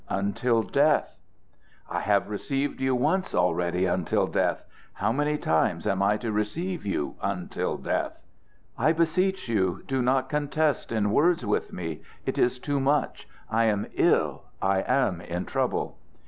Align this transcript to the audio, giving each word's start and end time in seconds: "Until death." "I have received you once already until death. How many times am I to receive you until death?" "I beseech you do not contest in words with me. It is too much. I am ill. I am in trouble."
"Until 0.09 0.63
death." 0.63 1.15
"I 1.87 1.99
have 1.99 2.27
received 2.31 2.81
you 2.81 2.95
once 2.95 3.35
already 3.35 3.85
until 3.85 4.25
death. 4.25 4.63
How 4.93 5.11
many 5.11 5.37
times 5.37 5.85
am 5.85 6.01
I 6.01 6.17
to 6.17 6.31
receive 6.31 6.87
you 6.87 7.17
until 7.21 7.77
death?" 7.77 8.17
"I 8.79 8.93
beseech 8.93 9.47
you 9.47 9.83
do 9.87 10.01
not 10.01 10.27
contest 10.27 10.91
in 10.91 11.11
words 11.11 11.45
with 11.45 11.71
me. 11.71 12.01
It 12.25 12.39
is 12.39 12.57
too 12.57 12.79
much. 12.79 13.27
I 13.47 13.65
am 13.65 13.85
ill. 13.93 14.45
I 14.59 14.79
am 14.87 15.21
in 15.21 15.45
trouble." 15.45 15.99